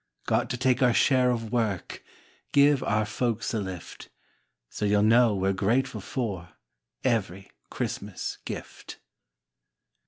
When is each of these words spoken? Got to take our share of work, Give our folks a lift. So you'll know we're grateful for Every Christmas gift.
Got 0.25 0.49
to 0.49 0.57
take 0.57 0.81
our 0.81 0.95
share 0.95 1.29
of 1.29 1.51
work, 1.51 2.03
Give 2.53 2.81
our 2.81 3.05
folks 3.05 3.53
a 3.53 3.59
lift. 3.59 4.09
So 4.67 4.83
you'll 4.83 5.03
know 5.03 5.35
we're 5.35 5.53
grateful 5.53 6.01
for 6.01 6.53
Every 7.03 7.51
Christmas 7.69 8.39
gift. 8.43 8.97